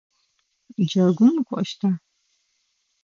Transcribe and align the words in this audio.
Джэгум 0.87 1.35
укӏощта? 1.41 1.89